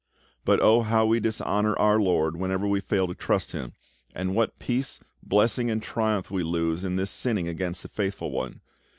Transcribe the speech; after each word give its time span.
But 0.45 0.59
oh, 0.61 0.81
how 0.81 1.05
we 1.05 1.19
dishonour 1.19 1.77
our 1.77 1.99
LORD 1.99 2.35
whenever 2.35 2.67
we 2.67 2.79
fail 2.81 3.05
to 3.07 3.13
trust 3.13 3.51
Him, 3.51 3.73
and 4.15 4.33
what 4.33 4.57
peace, 4.57 4.99
blessing, 5.21 5.69
and 5.69 5.77
triumph 5.79 6.31
we 6.31 6.41
lose 6.41 6.83
in 6.83 6.95
thus 6.95 7.11
sinning 7.11 7.47
against 7.47 7.83
the 7.83 7.87
Faithful 7.87 8.31
One! 8.31 8.61